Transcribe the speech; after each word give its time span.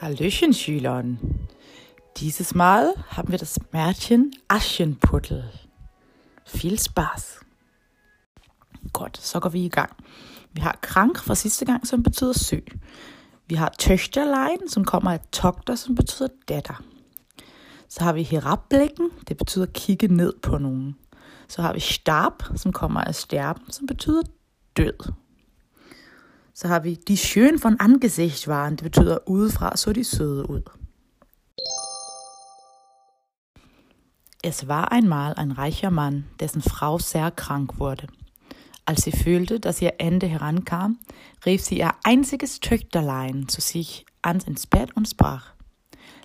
Hallöchen, 0.00 0.54
Schülern. 0.54 1.18
Dieses 2.16 2.54
Mal 2.54 2.94
haben 3.08 3.30
wir 3.30 3.38
das 3.38 3.60
Märchen 3.70 4.30
Aschenputtel. 4.48 5.44
Viel 6.46 6.80
Spaß. 6.80 7.40
Godt, 8.92 9.16
så 9.16 9.40
går 9.40 9.48
vi 9.48 9.64
i 9.64 9.68
gang. 9.68 9.92
Vi 10.52 10.60
har 10.60 10.78
krank 10.80 11.18
fra 11.18 11.34
sidste 11.34 11.64
gang, 11.64 11.86
som 11.86 12.02
betyder 12.02 12.32
sø. 12.32 12.56
Vi 13.46 13.54
har 13.54 13.74
Töchterlein, 13.78 14.68
som 14.68 14.84
kommer 14.84 15.12
af 15.12 15.20
togter, 15.32 15.74
som 15.74 15.94
betyder 15.94 16.28
datter. 16.48 16.82
Så 17.88 18.04
har 18.04 18.12
vi 18.12 18.22
herabblikken, 18.22 19.10
det 19.28 19.36
betyder 19.36 19.66
kigge 19.66 20.08
ned 20.08 20.32
på 20.42 20.58
nogen. 20.58 20.96
Så 21.48 21.62
har 21.62 21.72
vi 21.72 21.80
stab, 21.80 22.42
som 22.56 22.72
kommer 22.72 23.00
af 23.00 23.14
sterben, 23.14 23.72
som 23.72 23.86
betyder 23.86 24.22
død. 24.76 25.12
Så 26.60 26.68
har 26.68 26.80
vi 26.80 26.94
de 26.94 27.16
schön 27.16 27.58
von 27.58 27.80
Angesicht 27.80 28.48
waren, 28.48 28.76
det 28.76 28.82
betyder 28.84 29.18
udefra 29.28 29.76
så 29.76 29.92
de 29.92 30.04
søde 30.04 30.50
ud. 30.50 30.62
Es 34.44 34.68
war 34.68 34.92
einmal 34.92 35.34
ein 35.34 35.52
reicher 35.52 35.90
Mann, 35.90 36.24
dessen 36.38 36.60
Frau 36.60 36.98
sehr 36.98 37.30
krank 37.30 37.78
wurde. 37.78 38.06
Als 38.84 39.04
sie 39.04 39.12
fühlte, 39.12 39.58
dass 39.58 39.80
ihr 39.80 39.92
Ende 39.98 40.26
herankam, 40.26 40.98
rief 41.46 41.62
sie 41.62 41.78
ihr 41.78 41.94
einziges 42.04 42.60
Töchterlein 42.60 43.48
zu 43.48 43.62
sich 43.62 44.04
ans 44.20 44.44
ins 44.44 44.66
Bett 44.66 44.94
und 44.94 45.08
sprach, 45.08 45.54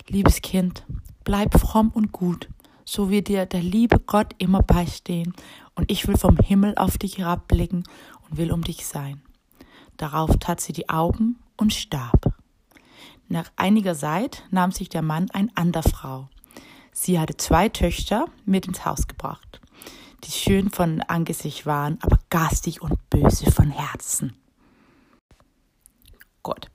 Liebes 0.08 0.42
Kind, 0.42 0.84
bleib 1.24 1.58
fromm 1.58 1.90
und 1.94 2.12
gut, 2.12 2.48
so 2.84 3.08
wird 3.08 3.28
dir 3.28 3.46
der 3.46 3.62
liebe 3.62 4.00
Gott 4.00 4.34
immer 4.36 4.62
beistehen, 4.62 5.32
und 5.74 5.90
ich 5.90 6.06
will 6.06 6.18
vom 6.18 6.36
Himmel 6.36 6.74
auf 6.76 6.98
dich 6.98 7.16
herabblicken 7.16 7.84
und 8.28 8.36
will 8.36 8.52
um 8.52 8.62
dich 8.62 8.86
sein. 8.86 9.22
Darauf 9.96 10.36
tat 10.38 10.60
sie 10.60 10.72
die 10.72 10.88
Augen 10.88 11.38
und 11.56 11.72
starb. 11.72 12.34
Nach 13.28 13.50
einiger 13.56 13.94
Zeit 13.94 14.44
nahm 14.50 14.72
sich 14.72 14.88
der 14.88 15.02
Mann 15.02 15.30
ein 15.32 15.50
ander 15.54 15.82
Frau. 15.82 16.28
Sie 16.92 17.18
hatte 17.18 17.36
zwei 17.36 17.68
Töchter 17.68 18.26
mit 18.44 18.66
ins 18.66 18.84
Haus 18.84 19.06
gebracht, 19.06 19.60
die 20.24 20.30
schön 20.30 20.70
von 20.70 21.00
Angesicht 21.02 21.66
waren, 21.66 21.98
aber 22.02 22.18
garstig 22.30 22.82
und 22.82 23.10
böse 23.10 23.50
von 23.50 23.70
Herzen. 23.70 24.36
Godt. 26.42 26.70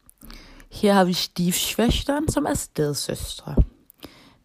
Her 0.70 0.96
har 0.96 1.06
vi 1.06 1.14
stiefschwestern, 1.14 2.28
som 2.28 2.46
er 2.46 2.56
stedsøstre. 2.56 3.56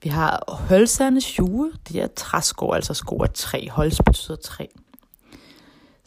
Vi 0.01 0.09
har 0.09 0.67
hølserne 0.69 1.21
schuhe, 1.21 1.73
det 1.89 2.03
er 2.03 2.09
træsko, 2.09 2.71
altså 2.73 2.95
sko 2.95 3.23
af 3.23 3.33
træ. 3.35 3.69
Betyder 4.05 4.37
træ. 4.37 4.67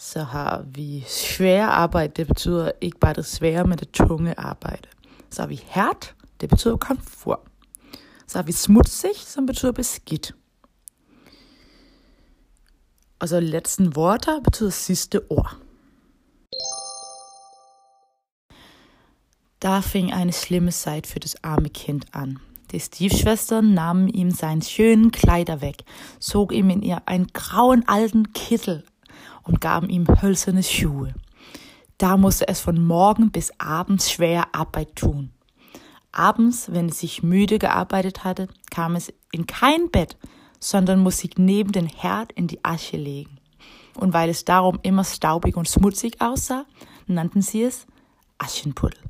Så 0.02 0.23
har 0.23 0.64
vi 0.66 1.03
svære 1.08 1.66
arbejde, 1.66 2.14
det 2.16 2.28
betyder 2.28 2.72
ikke 2.81 3.00
bare 3.00 3.14
det 3.14 3.25
svære, 3.25 3.64
men 3.64 3.78
det 3.78 3.92
tunge 3.92 4.39
arbejde. 4.39 4.88
Så 5.30 5.42
har 5.42 5.47
vi 5.47 5.61
hært, 5.66 6.16
det 6.42 6.50
betyder 6.50 6.78
komfort. 6.78 7.39
Så 8.27 8.38
har 8.38 8.44
vi 8.44 8.52
smutsig, 8.52 9.11
som 9.16 9.45
betyder 9.45 9.72
beskidt. 9.72 10.36
Og 13.20 13.30
så 13.30 13.39
letzten 13.39 13.94
Worte 13.97 14.42
betyder 14.44 14.70
sidste 14.70 15.22
ord. 15.30 15.58
Da 19.61 19.80
fing 19.81 20.14
eine 20.14 20.31
schlimme 20.33 20.72
Zeit 20.72 21.08
für 21.08 21.20
das 21.20 21.36
arme 21.44 21.70
Kind 21.70 22.05
an. 22.14 22.39
Die 22.72 22.80
Stiefschwestern 22.80 23.73
nahmen 23.73 24.08
ihm 24.08 24.31
seinen 24.31 24.61
schönen 24.61 25.11
Kleider 25.11 25.61
weg, 25.61 25.83
zog 26.20 26.53
ihm 26.53 26.70
in 26.70 26.81
ihr 26.81 27.02
einen 27.05 27.27
grauen 27.33 27.83
alten 27.88 28.31
Kittel 28.33 28.83
und 29.43 29.61
gaben 29.61 29.89
ihm 29.89 30.05
hölzerne 30.21 30.63
Schuhe. 30.63 31.13
Da 31.97 32.17
musste 32.17 32.47
es 32.47 32.61
von 32.61 32.85
morgen 32.85 33.31
bis 33.31 33.51
abends 33.59 34.11
schwer 34.11 34.47
Arbeit 34.53 34.95
tun. 34.95 35.31
Abends, 36.11 36.71
wenn 36.71 36.89
es 36.89 36.99
sich 36.99 37.23
müde 37.23 37.59
gearbeitet 37.59 38.23
hatte, 38.23 38.47
kam 38.71 38.95
es 38.95 39.14
in 39.31 39.47
kein 39.47 39.91
Bett, 39.91 40.17
sondern 40.59 40.99
muss 40.99 41.19
sich 41.19 41.37
neben 41.37 41.71
den 41.71 41.87
Herd 41.87 42.31
in 42.31 42.47
die 42.47 42.64
Asche 42.64 42.97
legen. 42.97 43.39
Und 43.95 44.14
weil 44.14 44.30
es 44.30 44.45
darum 44.45 44.80
immer 44.81 45.03
staubig 45.03 45.58
und 45.58 45.67
schmutzig 45.67 46.21
aussah, 46.21 46.65
nannten 47.05 47.41
sie 47.41 47.64
es 47.64 47.85
Aschenputtel. 48.37 49.02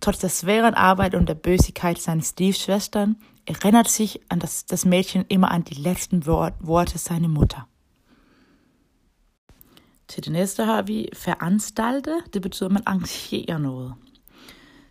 Trotz 0.00 0.18
der 0.18 0.30
schweren 0.30 0.74
Arbeit 0.74 1.14
und 1.14 1.28
der 1.28 1.34
Bösigkeit 1.34 1.98
seiner 1.98 2.22
Stiefschwestern 2.22 3.16
erinnert 3.46 3.88
sich 3.88 4.20
an 4.28 4.40
das, 4.40 4.66
das 4.66 4.84
Mädchen 4.84 5.24
immer 5.28 5.52
an 5.52 5.62
die 5.62 5.80
letzten 5.80 6.26
Wort, 6.26 6.54
Worte 6.60 6.98
seiner 6.98 7.28
Mutter. 7.28 7.68
Til 10.12 10.24
det 10.24 10.32
næste 10.32 10.64
har 10.64 10.82
vi 10.82 11.08
veranstalte, 11.26 12.22
det 12.32 12.42
betyder, 12.42 12.68
at 12.68 12.72
man 12.72 12.82
arrangerer 12.86 13.58
noget. 13.58 13.94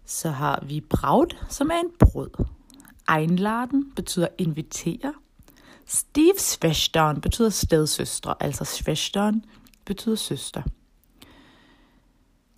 Så 0.05 0.29
har 0.29 0.63
vi 0.67 0.81
braut, 0.89 1.45
som 1.49 1.69
er 1.69 1.79
en 1.79 1.91
brød. 1.99 2.29
Einladen 3.15 3.91
betyder 3.95 4.27
invitere. 4.37 5.13
Stiefsvesteren 5.85 7.21
betyder 7.21 7.49
stedsøstre, 7.49 8.35
altså 8.39 8.65
svesteren 8.65 9.45
betyder 9.85 10.15
søster. 10.15 10.61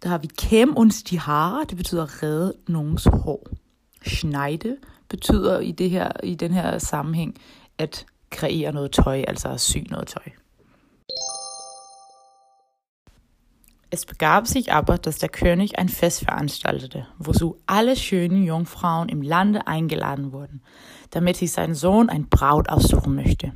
Der 0.04 0.10
har 0.10 0.18
vi 0.18 0.28
kem 0.38 0.78
uns 0.78 1.04
die 1.04 1.20
Haare, 1.20 1.66
det 1.70 1.78
betyder 1.78 2.24
redde 2.24 2.54
nogens 2.68 3.08
hår. 3.14 3.48
Schneide 4.06 4.78
betyder 5.10 5.60
i, 5.60 5.72
det 5.72 5.90
her, 5.90 6.12
i 6.24 6.36
den 6.36 6.54
her 6.54 6.78
sammenhæng 6.78 7.42
at 7.78 8.06
kreere 8.30 8.72
noget 8.72 8.92
tøj, 8.92 9.24
altså 9.28 9.50
at 9.50 9.62
sy 9.62 9.78
noget 9.78 10.08
tøj. 10.08 10.43
Es 13.94 14.08
begab 14.08 14.48
sich 14.48 14.74
aber, 14.74 14.98
dass 14.98 15.20
der 15.20 15.30
König 15.30 15.78
ein 15.78 15.88
Fest 15.88 16.22
veranstaltete, 16.22 17.06
wozu 17.20 17.60
alle 17.68 17.96
schönen 17.96 18.44
Jungfrauen 18.44 19.08
im 19.08 19.22
Lande 19.22 19.68
eingeladen 19.68 20.32
wurden, 20.32 20.64
damit 21.12 21.38
sich 21.38 21.52
sein 21.52 21.76
Sohn 21.76 22.10
ein 22.10 22.28
Braut 22.28 22.70
aussuchen 22.70 23.14
möchte. 23.14 23.54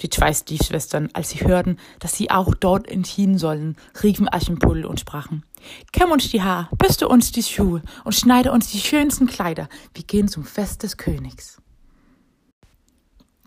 Die 0.00 0.10
zwei 0.10 0.32
Stiefschwestern, 0.32 1.10
als 1.12 1.30
sie 1.30 1.46
hörten, 1.46 1.76
dass 2.00 2.16
sie 2.16 2.28
auch 2.28 2.56
dort 2.56 2.88
entschieden 2.88 3.38
sollen, 3.38 3.76
riefen 4.02 4.28
Aschenputtel 4.28 4.84
und 4.84 4.98
sprachen, 4.98 5.44
Kämm 5.92 6.10
uns 6.10 6.28
die 6.28 6.42
Haare, 6.42 6.74
bürste 6.76 7.06
uns 7.06 7.30
die 7.30 7.44
Schuhe 7.44 7.82
und 8.02 8.16
schneide 8.16 8.50
uns 8.50 8.72
die 8.72 8.80
schönsten 8.80 9.28
Kleider. 9.28 9.68
Wir 9.94 10.02
gehen 10.02 10.26
zum 10.26 10.42
Fest 10.42 10.82
des 10.82 10.96
Königs. 10.96 11.62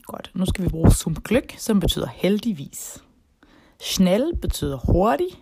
Godt, 0.05 0.31
nu 0.33 0.45
skal 0.45 0.63
vi 0.63 0.69
bruge 0.69 0.91
som 0.91 1.13
glück, 1.13 1.55
som 1.57 1.81
betyder 1.81 2.07
heldigvis. 2.07 3.03
Schnell 3.81 4.31
betyder 4.33 4.83
hurtig, 4.83 5.40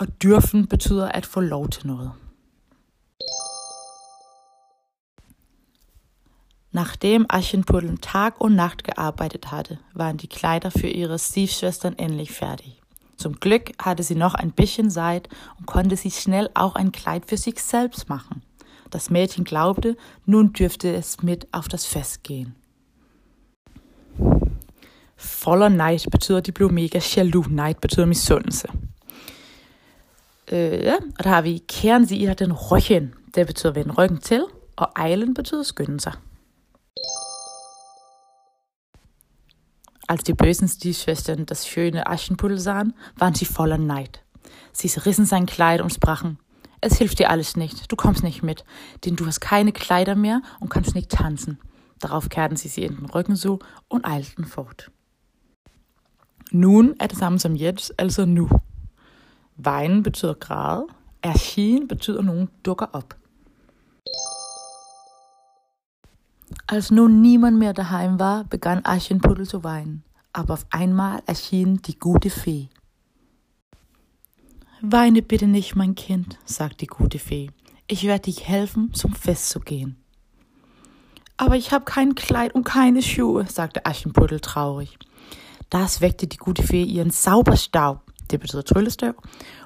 og 0.00 0.06
dürfen 0.22 0.66
betyder 0.66 1.08
at 1.12 1.26
få 1.26 1.40
lov 1.40 1.68
til 1.68 1.86
noget. 1.86 2.10
Nachdem 6.72 7.26
Aschenputtel 7.28 7.98
Tag 7.98 8.40
und 8.40 8.54
Nacht 8.54 8.84
gearbeitet 8.84 9.50
hatte, 9.50 9.78
waren 9.92 10.16
die 10.16 10.28
Kleider 10.28 10.70
für 10.70 10.86
ihre 10.86 11.18
Stiefschwestern 11.18 11.98
endlich 11.98 12.30
fertig. 12.30 12.80
Zum 13.16 13.34
Glück 13.40 13.72
hatte 13.78 14.02
sie 14.02 14.14
noch 14.14 14.34
ein 14.34 14.52
bisschen 14.52 14.90
Zeit 14.90 15.28
und 15.58 15.66
konnte 15.66 15.96
sich 15.96 16.18
schnell 16.18 16.48
auch 16.54 16.76
ein 16.76 16.92
Kleid 16.92 17.26
für 17.26 17.36
sich 17.36 17.62
selbst 17.62 18.08
machen. 18.08 18.42
Das 18.88 19.10
Mädchen 19.10 19.44
glaubte, 19.44 19.96
nun 20.24 20.52
dürfte 20.54 20.94
es 20.94 21.22
mit 21.22 21.46
auf 21.52 21.68
das 21.68 21.84
Fest 21.84 22.24
gehen. 22.24 22.54
Voller 25.16 25.68
Neid 25.68 26.08
betyder, 26.10 26.40
de 26.40 26.52
blev 26.52 26.70
mega 26.70 26.98
jaloux. 26.98 27.46
Neid 27.50 27.80
betyder 27.82 28.06
misundelse. 28.06 28.68
Og 30.50 31.24
der 31.24 31.28
har 31.28 31.42
vi 31.42 31.62
sig 31.68 32.20
i 32.20 32.34
den 32.34 32.52
ryggen. 32.52 33.14
Det 33.34 33.46
betyder 33.46 33.72
vende 33.72 33.94
ryggen 33.94 34.18
til, 34.18 34.44
og 34.76 34.88
eilen 35.04 35.34
betyder 35.34 35.62
skynde 35.62 36.00
sig. 36.00 36.12
Als 40.08 40.24
die 40.24 40.34
bösen 40.34 40.68
Stiefschwestern 40.68 41.46
das 41.46 41.68
schöne 41.68 42.08
Aschenputtel 42.08 42.58
sahen, 42.58 42.94
waren 43.16 43.34
sie 43.34 43.44
voller 43.44 43.76
Neid. 43.76 44.24
Sie 44.72 44.88
rissen 45.06 45.24
sein 45.24 45.46
Kleid 45.46 45.80
und 45.80 45.94
sprachen, 45.94 46.38
es 46.80 46.98
hilft 46.98 47.18
dir 47.18 47.30
alles 47.30 47.56
nicht, 47.56 47.92
du 47.92 47.96
kommst 47.96 48.24
nicht 48.24 48.42
mit, 48.42 48.64
denn 49.04 49.16
du 49.16 49.26
hast 49.26 49.40
keine 49.40 49.72
Kleider 49.72 50.16
mehr 50.16 50.42
und 50.60 50.70
kannst 50.70 50.94
nicht 50.94 51.10
tanzen. 51.10 51.58
Darauf 52.00 52.28
kehrten 52.28 52.56
sie 52.56 52.68
sie 52.68 52.84
in 52.84 52.96
den 52.96 53.06
Rücken 53.06 53.36
zu 53.36 53.58
und 53.88 54.04
eilten 54.04 54.46
fort. 54.46 54.90
Nun 56.50 56.96
er 56.98 57.08
det 57.08 57.18
samme 57.18 57.38
som 57.38 57.54
jetzt, 57.54 57.94
altså 58.00 58.26
nu. 58.26 58.48
Vejen 59.64 60.02
betyder 60.02 60.34
grad, 60.34 60.84
erschien 61.20 61.86
betyder 61.86 62.22
nogen 62.22 62.48
dukker 62.62 62.88
op. 62.92 63.16
Als 66.66 66.90
nun 66.90 67.20
niemand 67.20 67.58
mehr 67.58 67.72
daheim 67.72 68.18
war, 68.18 68.44
begann 68.44 68.84
Aschenputtel 68.84 69.46
zu 69.46 69.64
weinen. 69.64 70.04
Aber 70.32 70.54
auf 70.54 70.66
einmal 70.70 71.20
erschien 71.26 71.82
die 71.82 71.98
gute 71.98 72.30
Fee. 72.30 72.68
Weine 74.80 75.22
bitte 75.22 75.46
nicht, 75.46 75.74
mein 75.74 75.94
Kind, 75.94 76.38
sagte 76.44 76.78
die 76.78 76.86
gute 76.86 77.18
Fee. 77.18 77.50
Ich 77.88 78.04
werde 78.04 78.22
dich 78.22 78.46
helfen, 78.46 78.94
zum 78.94 79.12
Fest 79.12 79.50
zu 79.50 79.60
gehen. 79.60 79.96
Aber 81.36 81.56
ich 81.56 81.72
habe 81.72 81.84
kein 81.84 82.14
Kleid 82.14 82.54
und 82.54 82.64
keine 82.64 83.02
Schuhe, 83.02 83.46
sagte 83.46 83.84
Aschenputtel 83.84 84.40
traurig. 84.40 84.96
Das 85.70 86.00
weckte 86.00 86.26
die 86.26 86.36
gute 86.36 86.62
Fee 86.62 86.84
ihren 86.84 87.10
Zauberstab. 87.10 88.09
Det 88.30 88.40
betyder 88.40 88.62
tryllestøv, 88.62 89.14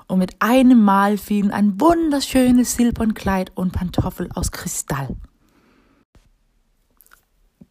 und 0.08 0.18
mit 0.18 0.36
einem 0.40 0.84
Mal 0.84 1.18
fielen 1.18 1.50
ein 1.50 1.80
wunderschönes 1.80 2.74
Silbernkleid 2.74 3.52
und 3.54 3.72
Pantoffel 3.72 4.28
aus 4.34 4.50
Kristall. 4.50 5.16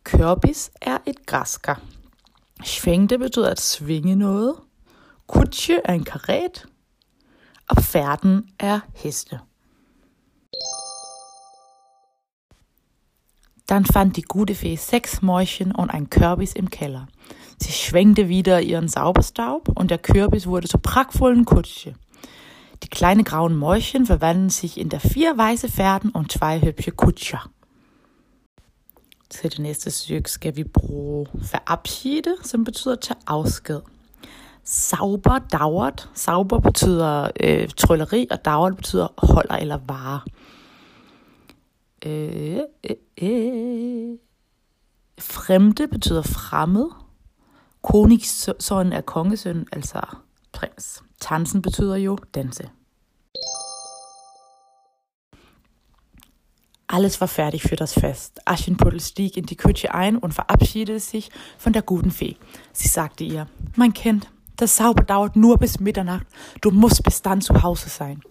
Kørbis 0.03 0.71
er 0.81 1.01
et 1.05 1.27
græskar. 1.27 1.81
Schwingte 2.63 3.17
betyder 3.17 3.49
at 3.49 3.61
svinge 3.61 4.15
noget. 4.15 4.55
Kutsche 5.27 5.81
er 5.83 5.93
en 5.93 6.03
karet. 6.03 6.67
Og 7.69 7.83
færden 7.83 8.49
er 8.59 8.79
heste. 8.93 9.39
Dann 13.69 13.85
fand 13.85 14.13
die 14.13 14.21
gute 14.23 14.55
Fee 14.55 14.75
sechs 14.75 15.21
Mäuschen 15.21 15.73
und 15.73 15.89
ein 15.89 16.09
Kürbis 16.09 16.53
im 16.53 16.69
Keller. 16.69 17.07
Sie 17.61 17.71
schwenkte 17.71 18.29
wieder 18.29 18.61
ihren 18.61 18.87
Sauberstaub 18.87 19.69
und 19.79 19.91
der 19.91 19.97
Kürbis 19.97 20.47
wurde 20.47 20.67
zur 20.67 20.81
prachtvollen 20.81 21.45
Kutsche. 21.45 21.93
Die 22.83 22.89
kleinen 22.89 23.23
grauen 23.23 23.55
Mäulchen 23.55 24.05
verwandelten 24.05 24.49
sich 24.49 24.77
in 24.77 24.89
der 24.89 24.99
vier 24.99 25.37
weiße 25.37 25.69
Pferden 25.69 26.11
und 26.11 26.31
zwei 26.31 26.61
hübsche 26.61 26.91
Kutscher. 26.91 27.43
Til 29.29 29.49
det 29.49 29.59
næste 29.59 29.91
stykke 29.91 30.29
skal 30.29 30.55
vi 30.55 30.63
bruge 30.63 31.27
verabschiede, 31.41 32.35
som 32.43 32.63
betyder 32.63 32.95
tage 32.95 33.19
afsked. 33.25 33.81
Sauber, 34.63 35.39
dauert. 35.51 36.09
Sauber 36.13 36.59
betyder 36.59 37.31
äh, 37.39 37.63
øh, 37.63 37.69
trylleri, 37.69 38.27
og 38.31 38.45
dauert 38.45 38.75
betyder 38.75 39.07
holder 39.17 39.55
eller 39.55 39.79
vare. 39.87 40.21
Øh, 42.05 42.59
øh, 42.89 42.95
øh. 43.21 44.17
Fremde 45.19 45.87
betyder 45.87 46.21
fremmed. 46.21 46.89
Konigsøn 47.83 48.91
er 48.91 49.01
kongesøn, 49.01 49.67
altså 49.71 49.99
prins. 50.51 51.03
Tansen 51.19 51.61
betyder 51.61 51.95
jo 51.95 52.17
danse. 52.33 52.69
Alles 56.87 57.19
war 57.19 57.27
fertig 57.27 57.63
für 57.63 57.75
das 57.75 57.93
Fest. 57.93 58.39
Aschenputtel 58.45 59.01
stieg 59.01 59.35
in 59.35 59.45
die 59.45 59.55
Kutsche 59.55 59.93
ein 59.93 60.17
und 60.17 60.33
verabschiedete 60.33 60.99
sich 60.99 61.29
von 61.57 61.73
der 61.73 61.81
guten 61.81 62.11
Fee. 62.11 62.37
Sie 62.71 62.87
sagte 62.87 63.23
ihr, 63.23 63.47
mein 63.75 63.93
Kind, 63.93 64.29
das 64.57 64.77
Sauber 64.77 65.03
dauert 65.03 65.35
nur 65.35 65.57
bis 65.57 65.79
Mitternacht. 65.79 66.27
Du 66.61 66.71
musst 66.71 67.03
bis 67.03 67.21
dann 67.21 67.41
zu 67.41 67.63
Hause 67.63 67.89
sein. 67.89 68.21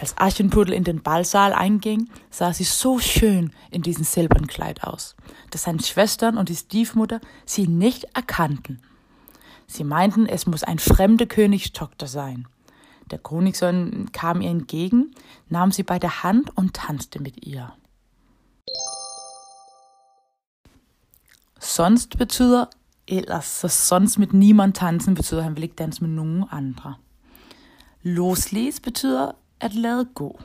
Als 0.00 0.16
Aschenputtel 0.16 0.74
in 0.74 0.84
den 0.84 1.02
Ballsaal 1.02 1.52
einging, 1.52 2.08
sah 2.30 2.52
sie 2.52 2.62
so 2.62 3.00
schön 3.00 3.52
in 3.72 3.82
diesem 3.82 4.04
silbernen 4.04 4.46
Kleid 4.46 4.84
aus, 4.84 5.16
dass 5.50 5.64
seine 5.64 5.82
Schwestern 5.82 6.38
und 6.38 6.48
die 6.48 6.54
Stiefmutter 6.54 7.20
sie 7.44 7.66
nicht 7.66 8.04
erkannten. 8.14 8.80
Sie 9.66 9.82
meinten, 9.82 10.26
es 10.26 10.46
muss 10.46 10.62
ein 10.62 10.78
fremde 10.78 11.26
Königstochter 11.26 12.06
sein. 12.06 12.46
Der 13.10 13.18
Königssohn 13.18 14.10
kam 14.12 14.40
ihr 14.40 14.50
entgegen, 14.50 15.14
nahm 15.48 15.72
sie 15.72 15.82
bei 15.82 15.98
der 15.98 16.22
Hand 16.22 16.56
und 16.56 16.74
tanzte 16.74 17.20
mit 17.20 17.44
ihr. 17.44 17.72
Sonst 21.58 22.18
betyder 22.18 22.70
ellers, 23.08 23.60
så 23.60 23.68
sonst 23.68 24.18
mit 24.18 24.32
niemand 24.32 24.76
tansen 24.76 25.14
betyder, 25.14 25.42
han 25.42 25.56
vil 25.56 25.64
ikke 25.64 25.74
danse 25.74 26.04
med 26.04 26.10
nogen 26.10 26.44
andre. 26.50 26.98
Loslæs 28.02 28.78
betyder 28.78 29.34
at 29.60 29.74
lade 29.74 30.04
gå. 30.14 30.40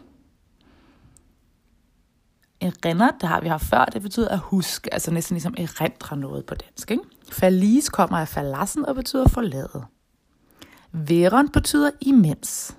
Erinder, 2.62 3.12
det 3.22 3.30
har 3.30 3.42
vi 3.42 3.48
haft 3.48 3.66
før, 3.66 3.86
det 3.86 4.02
betyder 4.02 4.30
at 4.30 4.40
huske, 4.40 4.94
altså 4.94 5.12
næsten 5.12 5.36
ligesom 5.36 5.56
erindre 5.58 6.18
noget 6.18 6.46
på 6.46 6.56
dansk. 6.56 6.92
Ikke? 6.92 7.04
Falis 7.32 7.90
kommer 7.90 8.18
af 8.18 8.28
falassen 8.28 8.86
og 8.86 8.96
betyder 8.96 9.28
forlade. 9.28 9.86
Væren 10.92 11.50
betyder 11.50 11.92
imens. 12.02 12.78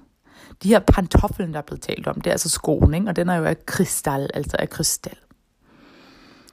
De 0.63 0.69
her 0.69 0.79
pantoflen, 0.79 1.53
der 1.53 1.59
er 1.59 1.63
blevet 1.63 1.83
talt 1.83 2.07
om, 2.07 2.15
det 2.15 2.27
er 2.27 2.31
altså 2.31 2.49
skoen, 2.49 2.95
ikke? 2.95 3.09
og 3.09 3.17
den 3.17 3.29
er 3.29 3.35
jo 3.35 3.45
af 3.45 3.67
krystal, 3.67 4.31
altså 4.35 4.57
af 4.59 4.71
krystal. 4.71 5.17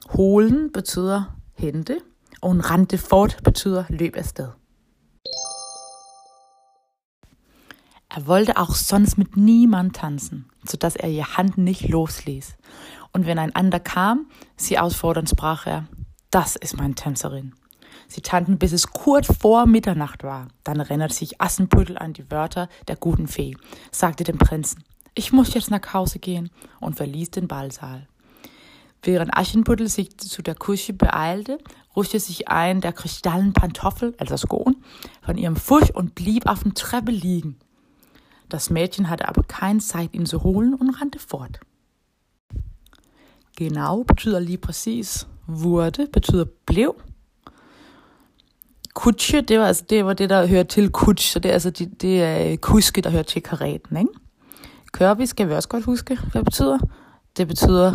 Holen 0.06 0.72
betyder 0.72 1.36
hente, 1.58 2.00
og 2.40 2.52
en 2.52 2.70
rente 2.70 2.98
fort 2.98 3.40
betyder 3.44 3.84
løb 3.90 4.16
afsted. 4.16 4.48
Er 8.14 8.26
wollte 8.26 8.58
auch 8.58 8.74
sonst 8.74 9.16
mit 9.16 9.38
niemand 9.38 9.96
tanzen, 9.96 10.44
sodass 10.64 10.96
er 10.96 11.08
ihr 11.08 11.38
Hand 11.38 11.56
nicht 11.56 11.88
losließ. 11.88 12.56
Und 13.12 13.24
wenn 13.24 13.38
ein 13.38 13.54
anderer 13.54 13.80
kam, 13.80 14.26
sie 14.54 14.78
ausfordernd 14.78 15.30
sprach 15.30 15.66
er, 15.66 15.88
das 16.30 16.56
ist 16.56 16.76
meine 16.76 16.94
Tänzerin. 16.94 17.54
Sie 18.08 18.20
tanzten, 18.20 18.58
bis 18.58 18.72
es 18.72 18.88
kurz 18.88 19.34
vor 19.40 19.66
Mitternacht 19.66 20.24
war. 20.24 20.48
Dann 20.62 20.80
erinnerte 20.80 21.14
sich 21.14 21.40
Assenputtel 21.40 21.96
an 21.96 22.12
die 22.12 22.30
Wörter 22.30 22.68
der 22.86 22.96
guten 22.96 23.28
Fee, 23.28 23.56
sagte 23.90 24.24
dem 24.24 24.36
Prinzen, 24.36 24.84
ich 25.14 25.32
muss 25.32 25.54
jetzt 25.54 25.70
nach 25.70 25.94
Hause 25.94 26.18
gehen 26.18 26.50
und 26.80 26.96
verließ 26.96 27.30
den 27.30 27.48
Ballsaal. 27.48 28.06
Während 29.02 29.34
Aschenputtel 29.34 29.88
sich 29.88 30.18
zu 30.18 30.42
der 30.42 30.54
Küche 30.54 30.92
beeilte, 30.92 31.56
rutschte 31.96 32.20
sich 32.20 32.48
ein 32.48 32.82
der 32.82 32.92
kristallen 32.92 33.54
Pantoffel, 33.54 34.14
also 34.18 34.36
Skon, 34.36 34.76
von 35.22 35.38
ihrem 35.38 35.56
Fuß 35.56 35.90
und 35.90 36.14
blieb 36.14 36.46
auf 36.46 36.62
der 36.62 36.74
Treppe 36.74 37.10
liegen. 37.10 37.58
Das 38.52 38.70
Mädchen 38.70 39.08
hatte 39.08 39.28
aber 39.28 39.42
keine 39.42 39.80
Zeit, 39.80 40.10
ihn 40.12 40.26
zu 40.26 40.42
holen 40.42 40.74
und 40.74 40.90
rannte 41.00 41.18
fort. 41.18 41.60
Genau 43.56 44.04
betyder 44.04 44.40
lige 44.40 44.58
præcis. 44.58 45.26
Wurde 45.46 46.06
betyder 46.06 46.44
blev. 46.66 46.94
Kutsche, 48.94 49.42
det 49.42 49.58
var, 49.58 49.66
altså, 49.66 49.84
det 49.90 50.04
var 50.04 50.12
det, 50.12 50.30
der 50.30 50.46
hører 50.46 50.62
til 50.62 50.90
kutsch, 50.90 51.32
så 51.32 51.38
det 51.38 51.48
er 51.48 51.52
altså 51.52 51.70
det, 51.70 52.02
det 52.02 52.22
er 52.22 52.50
øh, 52.50 52.56
kuske, 52.58 53.00
der 53.00 53.10
hører 53.10 53.22
til 53.22 53.42
karaten, 53.42 53.96
ikke? 53.96 54.10
Kørbi 54.92 55.26
skal 55.26 55.48
vi 55.48 55.54
også 55.54 55.68
godt 55.68 55.84
huske, 55.84 56.16
hvad 56.16 56.32
det 56.32 56.44
betyder. 56.44 56.78
Det 57.36 57.48
betyder 57.48 57.94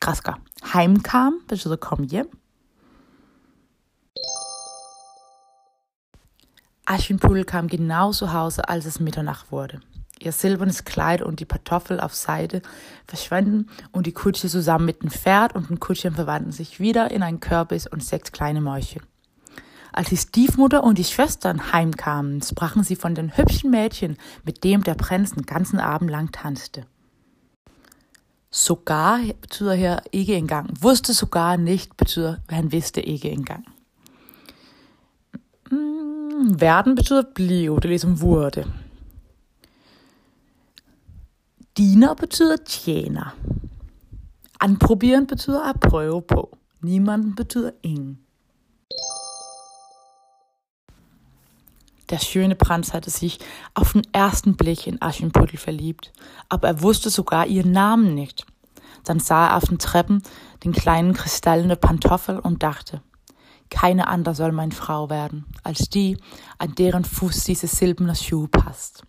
græsker. 0.00 0.32
Heimkam 0.74 1.34
betyder 1.48 1.76
kom 1.76 2.02
hjem. 2.02 2.41
Aschenputtel 6.84 7.44
kam 7.44 7.68
genau 7.68 8.12
zu 8.12 8.32
Hause, 8.32 8.68
als 8.68 8.86
es 8.86 9.00
Mitternacht 9.00 9.52
wurde. 9.52 9.80
Ihr 10.18 10.32
silbernes 10.32 10.84
Kleid 10.84 11.22
und 11.22 11.40
die 11.40 11.46
Kartoffel 11.46 12.00
auf 12.00 12.14
Seite 12.14 12.62
verschwanden 13.06 13.68
und 13.90 14.06
die 14.06 14.12
Kutsche 14.12 14.48
zusammen 14.48 14.86
mit 14.86 15.02
dem 15.02 15.10
Pferd 15.10 15.54
und 15.54 15.68
den 15.68 15.80
Kutschern 15.80 16.14
verwandelten 16.14 16.52
sich 16.52 16.78
wieder 16.78 17.10
in 17.10 17.22
ein 17.22 17.40
Kürbis 17.40 17.86
und 17.86 18.04
sechs 18.04 18.30
kleine 18.30 18.60
Mäuschen. 18.60 19.02
Als 19.92 20.08
die 20.08 20.16
Stiefmutter 20.16 20.84
und 20.84 20.96
die 20.98 21.04
Schwestern 21.04 21.72
heimkamen, 21.72 22.40
sprachen 22.40 22.82
sie 22.82 22.96
von 22.96 23.14
den 23.14 23.36
hübschen 23.36 23.70
Mädchen, 23.70 24.16
mit 24.44 24.64
dem 24.64 24.84
der 24.84 24.94
Prinz 24.94 25.32
den 25.32 25.44
ganzen 25.44 25.78
Abend 25.78 26.10
lang 26.10 26.32
tanzte. 26.32 26.86
Sogar 28.50 29.18
betyder 29.40 29.74
her 29.74 30.02
ikke 30.12 30.34
engang. 30.34 30.68
Wusste 30.80 31.12
sogar 31.14 31.56
nicht 31.56 31.96
betyder, 31.96 32.42
han 32.50 32.70
vidste 32.70 33.00
ikke 33.00 33.30
engang. 33.30 33.64
Ligesom 36.52 36.60
Werden 36.60 36.94
betyder 36.94 37.22
blive, 37.22 37.76
det 37.76 37.84
er 37.84 37.88
ligesom 37.88 38.20
wurde. 38.20 38.66
Diener 41.78 42.14
betyder 42.14 42.56
tjener. 42.64 43.34
Anprobieren 44.58 45.26
betyder 45.26 45.64
at 45.64 45.80
prøve 45.80 46.20
på. 46.20 46.58
Niemanden 46.82 47.34
betyder 47.34 47.72
ingen. 47.80 48.18
Der 52.10 52.18
schöne 52.18 52.54
Prinz 52.54 52.92
hatte 52.92 53.08
sich 53.08 53.38
auf 53.72 53.92
den 53.92 54.02
ersten 54.12 54.54
Blick 54.54 54.86
in 54.86 55.00
Aschenputtel 55.00 55.58
verliebt, 55.58 56.12
aber 56.50 56.68
er 56.68 56.82
wusste 56.82 57.08
sogar 57.08 57.46
ihren 57.46 57.72
Namen 57.72 58.14
nicht. 58.14 58.44
Dann 59.04 59.20
sah 59.20 59.48
er 59.48 59.56
auf 59.56 59.64
den 59.64 59.78
Treppen 59.78 60.22
den 60.64 60.72
kleinen 60.72 61.14
kristallene 61.14 61.76
Pantoffel 61.76 62.38
und 62.38 62.62
dachte, 62.62 63.00
keine 63.72 64.06
andere 64.06 64.34
soll 64.34 64.52
meine 64.52 64.72
Frau 64.72 65.08
werden, 65.08 65.46
als 65.62 65.88
die, 65.88 66.18
an 66.58 66.74
deren 66.74 67.04
Fuß 67.04 67.44
diese 67.44 67.66
silberne 67.66 68.14
Schuh 68.14 68.46
passt. 68.46 69.04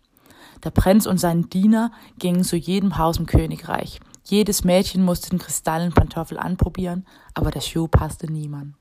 Der 0.64 0.70
Prinz 0.70 1.06
und 1.06 1.18
sein 1.18 1.50
Diener 1.50 1.92
gingen 2.18 2.44
zu 2.44 2.56
jedem 2.56 2.96
Haus 2.96 3.18
im 3.18 3.26
Königreich. 3.26 4.00
Jedes 4.24 4.64
Mädchen 4.64 5.04
musste 5.04 5.30
den 5.30 5.38
kristallenen 5.38 5.92
Pantoffel 5.92 6.38
anprobieren, 6.38 7.06
aber 7.34 7.50
der 7.50 7.60
Schuh 7.60 7.88
passte 7.88 8.32
niemand. 8.32 8.74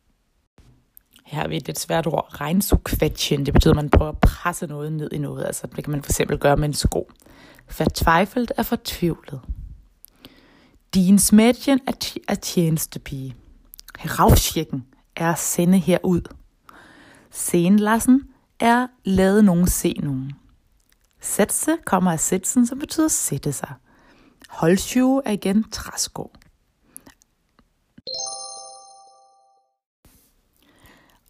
her 1.26 1.50
ved 1.50 1.62
det 1.62 1.80
svært 1.80 2.08
ord, 2.08 2.42
reinzuquetschen. 2.42 3.46
Det 3.46 3.54
betyder, 3.54 3.74
man 3.74 3.90
prøver 3.90 4.12
at 4.12 4.20
presse 4.20 4.68
noget 4.68 4.94
ned 4.94 5.10
i 5.12 5.18
noget. 5.18 5.46
Altså, 5.46 5.68
det 5.68 5.84
kan 5.84 5.92
man 5.92 6.04
for 6.04 6.12
eksempel 6.12 6.38
gøre 6.38 6.58
med 6.58 6.66
en 6.66 6.74
sko. 6.74 7.12
Vertweifelt 7.78 8.52
er 8.58 8.64
fortvivlet. 8.64 9.42
Dins 10.94 11.32
Mädchen 11.32 11.80
er, 11.88 12.16
er 12.28 12.36
tjenestepige. 12.36 13.36
Heraufschicken 14.00 14.86
er 15.16 15.36
sende 15.36 15.78
herud. 15.78 16.22
Sen 17.30 17.80
lassen 17.80 18.30
er 18.60 18.88
lade 19.04 19.44
nogen 19.44 19.68
se 19.68 19.94
nogen. 20.04 20.34
Sætse 21.20 21.78
kommer 21.86 22.12
af 22.12 22.20
sitzen, 22.20 22.68
som 22.68 22.80
betyder 22.80 23.08
sætte 23.08 23.54
sig. 23.54 23.74
Holdsjue 24.50 25.22
er 25.26 25.32
igen 25.32 25.66
træsko. 25.72 26.32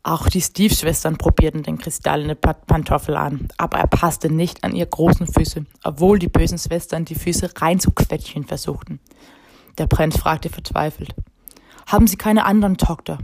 Auch 0.06 0.28
die 0.28 0.42
Steve-Schwestern 0.42 1.18
probierten 1.18 1.64
den 1.64 1.78
kristallenen 1.78 2.36
Pantoffel 2.68 3.16
an, 3.16 3.48
aber 3.58 3.78
er 3.78 3.88
passte 3.88 4.30
nicht 4.30 4.64
an 4.64 4.76
ihre 4.76 4.88
großen 4.90 5.28
Füße, 5.28 5.66
obwohl 5.84 6.20
die 6.20 6.28
bösen 6.28 6.58
Schwestern 6.58 7.06
die 7.06 7.16
Füße 7.16 7.52
rein 7.62 7.80
zu 7.80 7.92
quetschen 7.92 8.44
versuchten. 8.44 9.00
Der 9.78 9.88
Prinz 9.88 10.18
fragte 10.18 10.50
verzweifelt, 10.50 11.16
haben 11.88 12.08
Sie 12.08 12.18
keine 12.18 12.46
anderen 12.46 12.78
Tochter? 12.78 13.20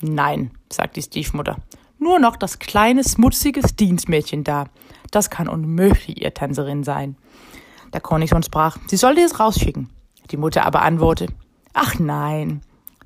Nein, 0.00 0.50
sagt 0.72 0.96
die 0.96 1.02
Stiefmutter. 1.02 1.56
Nur 1.98 2.18
noch 2.20 2.36
das 2.36 2.58
kleine, 2.58 3.02
schmutzige 3.02 3.60
Dienstmädchen 3.60 4.44
da. 4.44 4.66
Das 5.10 5.30
kann 5.30 5.48
unmöglich 5.48 6.22
ihr 6.22 6.32
Tänzerin 6.32 6.84
sein. 6.84 7.16
Der 7.92 8.00
Königssohn 8.00 8.42
sprach, 8.42 8.76
sie 8.86 8.96
sollte 8.96 9.22
es 9.22 9.40
rausschicken. 9.40 9.90
Die 10.30 10.36
Mutter 10.36 10.64
aber 10.64 10.82
antwortete, 10.82 11.32
ach 11.72 11.98
nein, 11.98 12.60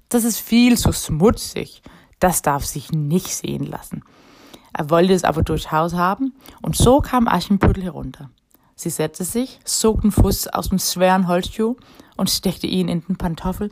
das 0.09 0.25
ist 0.25 0.41
viel 0.41 0.77
zu 0.77 0.93
schmutzig. 0.93 1.83
Das 2.21 2.43
darf 2.43 2.65
sich 2.65 2.93
nicht 2.93 3.29
sehen 3.29 3.65
lassen. 3.65 4.05
Er 4.73 4.91
wollte 4.91 5.13
es 5.13 5.25
aber 5.25 5.43
durchs 5.43 5.73
Haus 5.73 5.95
haben, 5.95 6.35
und 6.61 6.77
so 6.77 7.01
kam 7.01 7.29
Aschenputtel 7.29 7.83
herunter. 7.83 8.31
Sie 8.75 8.91
setzte 8.91 9.25
sich, 9.25 9.61
zog 9.65 10.03
den 10.03 10.13
Fuß 10.13 10.49
aus 10.49 10.69
dem 10.69 10.79
schweren 10.79 11.29
Holzschuh 11.29 11.77
und 12.17 12.31
steckte 12.31 12.67
ihn 12.67 12.89
in 12.89 13.01
den 13.03 13.17
Pantoffel, 13.17 13.71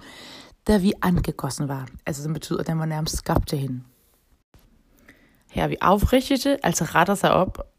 der 0.67 0.83
wie 0.83 0.93
angegossen 1.03 1.69
war. 1.69 1.87
Also 2.07 2.23
som 2.23 2.33
betyder, 2.33 2.63
den 2.63 2.79
var 2.79 2.87
nærmest 2.87 3.17
skabt 3.17 3.51
hin. 3.51 3.85
Her 5.51 5.69
vi 5.69 5.77
aufrichtete, 5.81 6.67
altså 6.67 6.85
retter 6.85 7.15
sig 7.15 7.33
op, 7.33 7.71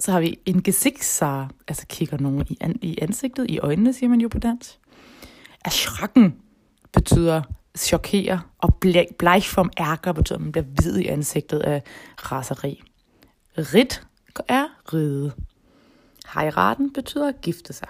så 0.00 0.12
har 0.12 0.20
vi 0.20 0.38
en 0.46 0.62
gesigtsar, 0.62 1.50
altså 1.68 1.86
kigger 1.86 2.18
nogen 2.18 2.46
i, 2.48 2.58
an, 2.60 2.78
i 2.82 2.98
ansigtet, 3.02 3.50
i 3.50 3.58
øjnene, 3.58 3.92
siger 3.92 4.10
man 4.10 4.20
jo 4.20 4.28
på 4.28 4.38
dansk. 4.38 4.78
Erschrocken 5.64 6.36
betyder 6.92 7.42
chokere, 7.78 8.40
og 8.58 8.74
bleich 9.18 9.56
vom 9.56 9.70
ærger 9.78 10.12
betyder, 10.12 10.38
at 10.38 10.42
man 10.42 10.52
bliver 10.52 10.64
hvid 10.64 10.96
i 10.96 11.06
ansigtet 11.06 11.58
af 11.58 11.82
raseri. 12.16 12.82
Rit 13.58 14.06
er 14.48 14.66
ride. 14.92 15.32
Heiraten 16.34 16.92
betyder 16.92 17.32
gifte 17.32 17.72
sig. 17.72 17.88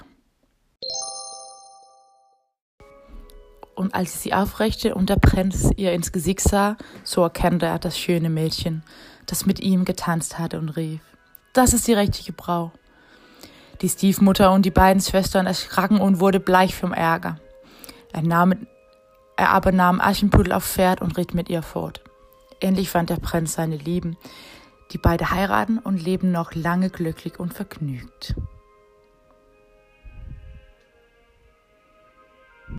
Und 3.75 3.95
als 3.95 4.23
sie 4.23 4.33
aufrechte 4.33 4.95
und 4.95 5.11
der 5.11 5.17
Prinz 5.17 5.71
ihr 5.77 5.93
ins 5.93 6.13
Gesicht 6.13 6.41
sah, 6.41 6.77
so 7.03 7.23
erkannte 7.23 7.67
er 7.67 7.79
das 7.79 7.99
schöne 7.99 8.31
Mädchen, 8.31 8.83
das 9.27 9.47
mit 9.47 9.61
ihm 9.61 9.85
getanzt 9.85 10.39
hatte 10.39 10.59
und 10.59 10.71
rief, 10.71 11.01
das 11.53 11.73
ist 11.73 11.87
die 11.87 11.95
richtige 11.95 12.33
Brau. 12.33 12.73
Die 13.81 13.89
Stiefmutter 13.89 14.53
und 14.53 14.65
die 14.65 14.71
beiden 14.71 15.03
Schwestern 15.03 15.47
erschraken 15.47 16.01
und 16.01 16.21
wurde 16.21 16.41
bleich 16.41 16.75
vom 16.75 16.93
Ärger. 16.93 17.39
Er 18.13 18.23
nahm 18.23 18.67
er 19.37 19.51
aber 19.51 19.73
nahm 19.73 20.01
Aschenputtel 20.01 20.53
auf 20.53 20.65
Pferd 20.65 21.01
und 21.01 21.19
ritt 21.19 21.35
mit 21.35 21.51
ihr 21.51 21.63
fort. 21.63 22.01
Endlich 22.61 22.89
fand 22.89 23.11
der 23.11 23.17
Prinz 23.17 23.55
seine 23.55 23.77
Lieben, 23.77 24.17
die 24.93 24.99
beide 24.99 25.31
heiraten 25.31 25.79
und 25.79 26.03
leben 26.03 26.31
noch 26.31 26.55
lange 26.55 26.89
glücklich 26.89 27.41
und 27.41 27.53
vergnügt. 27.53 28.37